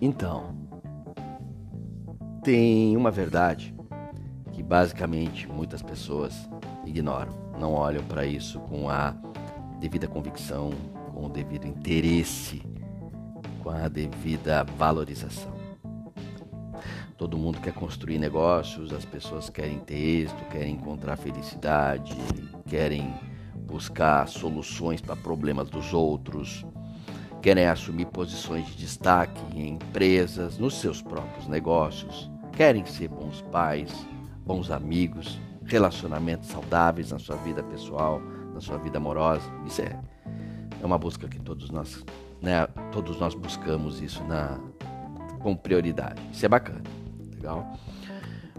[0.00, 0.54] Então,
[2.44, 3.74] tem uma verdade
[4.52, 6.48] que basicamente muitas pessoas
[6.86, 9.14] ignoram, não olham para isso com a
[9.80, 10.70] devida convicção,
[11.12, 12.62] com o devido interesse,
[13.62, 15.52] com a devida valorização.
[17.16, 22.16] Todo mundo quer construir negócios, as pessoas querem ter êxito, querem encontrar felicidade,
[22.66, 23.12] querem
[23.66, 26.64] buscar soluções para problemas dos outros,
[27.42, 33.92] querem assumir posições de destaque em empresas, nos seus próprios negócios, querem ser bons pais,
[34.44, 38.20] bons amigos, relacionamentos saudáveis na sua vida pessoal,
[38.52, 39.48] na sua vida amorosa.
[39.66, 40.00] Isso é,
[40.80, 42.04] é uma busca que todos nós,
[42.42, 44.58] né, todos nós buscamos isso na,
[45.38, 46.20] com prioridade.
[46.32, 46.82] Isso é bacana,
[47.34, 47.78] legal?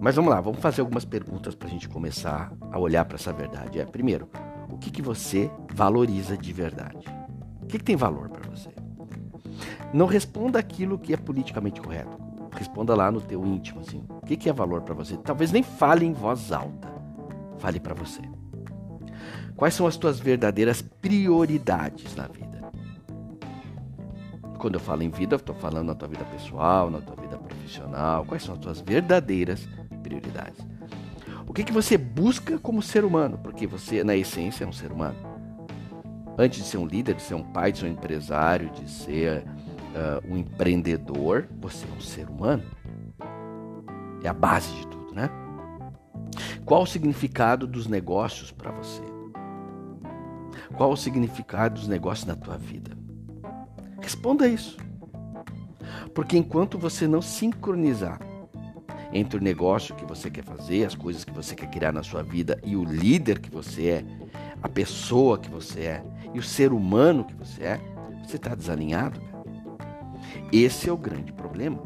[0.00, 3.32] Mas vamos lá, vamos fazer algumas perguntas para a gente começar a olhar para essa
[3.32, 3.78] verdade.
[3.78, 4.28] É, primeiro,
[4.68, 7.21] o que, que você valoriza de verdade?
[7.72, 8.68] Que, que tem valor para você?
[9.94, 12.18] Não responda aquilo que é politicamente correto.
[12.50, 14.04] Responda lá no teu íntimo, assim.
[14.10, 15.16] O que, que é valor para você?
[15.16, 16.92] Talvez nem fale em voz alta.
[17.56, 18.20] Fale para você.
[19.56, 22.60] Quais são as tuas verdadeiras prioridades na vida?
[24.58, 28.26] Quando eu falo em vida, estou falando na tua vida pessoal, na tua vida profissional.
[28.26, 29.66] Quais são as tuas verdadeiras
[30.02, 30.60] prioridades?
[31.46, 33.38] O que, que você busca como ser humano?
[33.38, 35.31] Porque você, na essência, é um ser humano.
[36.38, 39.42] Antes de ser um líder, de ser um pai, de ser um empresário, de ser
[39.42, 42.62] uh, um empreendedor, você é um ser humano.
[44.22, 45.28] É a base de tudo, né?
[46.64, 49.02] Qual o significado dos negócios para você?
[50.76, 52.96] Qual o significado dos negócios na tua vida?
[54.00, 54.76] Responda isso.
[56.14, 58.20] Porque enquanto você não sincronizar
[59.12, 62.22] entre o negócio que você quer fazer, as coisas que você quer criar na sua
[62.22, 64.04] vida e o líder que você é,
[64.62, 67.80] a pessoa que você é e o ser humano que você é,
[68.24, 69.20] você está desalinhado.
[70.52, 71.82] Esse é o grande problema.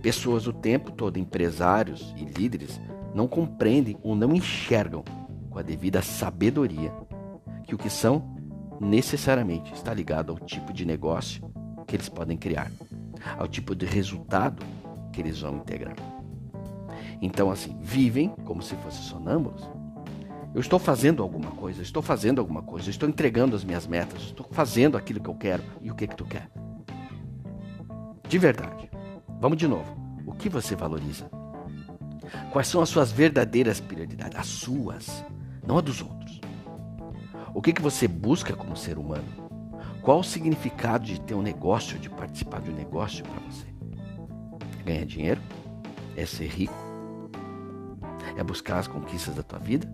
[0.00, 2.80] Pessoas o tempo todo, empresários e líderes,
[3.14, 5.04] não compreendem ou não enxergam
[5.50, 6.92] com a devida sabedoria
[7.64, 8.34] que o que são
[8.80, 11.42] necessariamente está ligado ao tipo de negócio
[11.86, 12.70] que eles podem criar,
[13.38, 14.62] ao tipo de resultado
[15.12, 15.96] que eles vão integrar.
[17.20, 19.62] Então, assim, vivem como se fossem sonâmbulos.
[20.54, 24.46] Eu estou fazendo alguma coisa, estou fazendo alguma coisa, estou entregando as minhas metas, estou
[24.50, 25.62] fazendo aquilo que eu quero.
[25.80, 26.50] E o que que tu quer?
[28.28, 28.90] De verdade.
[29.40, 29.96] Vamos de novo.
[30.26, 31.30] O que você valoriza?
[32.50, 34.38] Quais são as suas verdadeiras prioridades?
[34.38, 35.24] As suas,
[35.66, 36.40] não a dos outros.
[37.54, 39.24] O que, que você busca como ser humano?
[40.02, 43.66] Qual o significado de ter um negócio, de participar de um negócio para você?
[44.84, 45.40] Ganhar dinheiro?
[46.16, 46.91] É ser rico?
[48.36, 49.88] É buscar as conquistas da tua vida?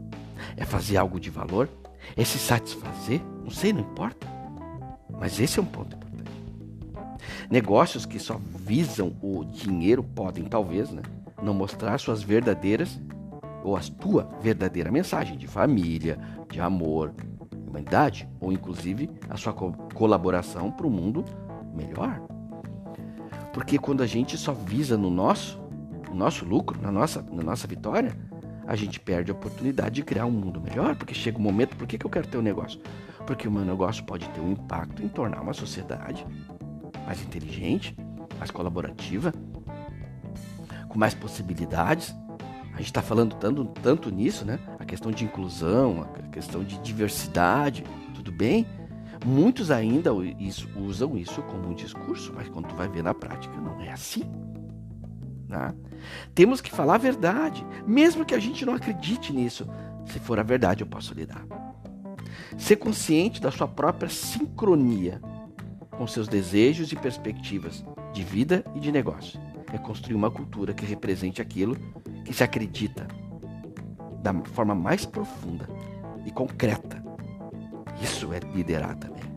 [0.56, 1.69] É fazer algo de valor?
[2.16, 3.21] É se satisfazer?
[3.43, 4.26] Não sei, não importa.
[5.19, 6.31] Mas esse é um ponto importante.
[7.50, 11.03] Negócios que só visam o dinheiro podem, talvez, né,
[11.43, 13.00] não mostrar suas verdadeiras
[13.65, 16.19] ou a tua verdadeira mensagem de família,
[16.50, 17.12] de amor,
[17.66, 21.25] humanidade, ou inclusive a sua co colaboração para o mundo
[21.75, 22.20] melhor.
[23.53, 25.60] Porque quando a gente só visa no nosso,
[26.09, 28.17] no nosso lucro, na nossa, na nossa vitória,
[28.67, 31.87] a gente perde a oportunidade de criar um mundo melhor, porque chega um momento, por
[31.87, 32.81] que, que eu quero ter um negócio?
[33.27, 36.27] Porque o meu negócio pode ter um impacto em tornar uma sociedade
[37.07, 37.97] mais inteligente,
[38.39, 39.33] mais colaborativa,
[40.89, 42.15] com mais possibilidades.
[42.75, 44.59] A gente está falando tanto, tanto nisso, né?
[44.79, 48.67] A questão de inclusão, a questão de diversidade, tudo bem?
[49.25, 50.13] Muitos ainda
[50.77, 54.23] usam isso como um discurso, mas quando tu vai ver na prática, não é assim.
[55.49, 55.75] Né?
[56.35, 59.67] Temos que falar a verdade, mesmo que a gente não acredite nisso.
[60.07, 61.45] Se for a verdade, eu posso lidar.
[62.57, 65.21] Ser consciente da sua própria sincronia
[65.91, 69.41] com seus desejos e perspectivas de vida e de negócio.
[69.73, 71.77] É construir uma cultura que represente aquilo
[72.25, 73.07] que se acredita
[74.23, 75.69] da forma mais profunda
[76.25, 77.03] e concreta.
[78.01, 79.28] Isso é liderar também.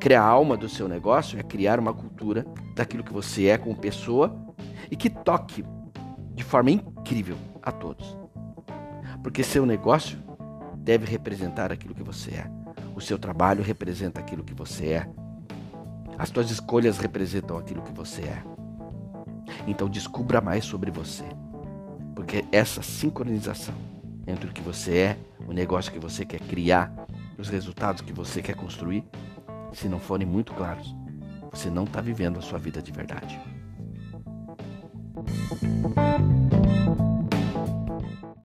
[0.00, 3.76] Criar a alma do seu negócio é criar uma cultura daquilo que você é como
[3.76, 4.34] pessoa
[4.90, 5.62] e que toque
[6.34, 8.16] de forma incrível a todos.
[9.22, 10.18] Porque seu negócio
[10.78, 12.50] deve representar aquilo que você é.
[12.96, 15.06] O seu trabalho representa aquilo que você é.
[16.16, 18.42] As tuas escolhas representam aquilo que você é.
[19.66, 21.24] Então descubra mais sobre você.
[22.14, 23.74] Porque essa sincronização
[24.26, 25.16] entre o que você é,
[25.46, 26.90] o negócio que você quer criar,
[27.36, 29.04] os resultados que você quer construir,
[29.72, 30.94] se não forem muito claros,
[31.50, 33.40] você não está vivendo a sua vida de verdade.